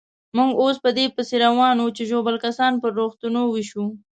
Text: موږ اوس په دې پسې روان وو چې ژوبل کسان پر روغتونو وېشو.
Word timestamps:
موږ 0.37 0.51
اوس 0.61 0.75
په 0.83 0.89
دې 0.97 1.05
پسې 1.15 1.35
روان 1.45 1.75
وو 1.79 1.95
چې 1.97 2.03
ژوبل 2.11 2.35
کسان 2.45 2.73
پر 2.81 2.91
روغتونو 2.99 3.41
وېشو. 3.47 3.85